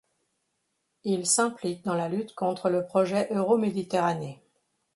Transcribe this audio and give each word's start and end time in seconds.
Il 1.03 1.27
s'implique 1.27 1.83
dans 1.85 1.93
la 1.93 2.09
lutte 2.09 2.33
contre 2.33 2.71
le 2.71 2.83
projet 2.83 3.27
Euroméditerranée. 3.29 4.41